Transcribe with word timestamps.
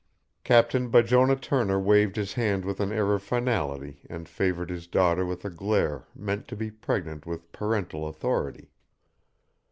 Captain 0.43 0.89
Bijonah 0.89 1.35
Turner 1.39 1.79
waved 1.79 2.15
his 2.15 2.33
hand 2.33 2.65
with 2.65 2.79
an 2.79 2.91
air 2.91 3.13
of 3.13 3.21
finality 3.21 4.01
and 4.09 4.27
favored 4.27 4.71
his 4.71 4.87
daughter 4.87 5.27
with 5.27 5.45
a 5.45 5.49
glare 5.51 6.05
meant 6.15 6.47
to 6.47 6.55
be 6.55 6.71
pregnant 6.71 7.27
with 7.27 7.51
parental 7.51 8.07
authority. 8.07 8.71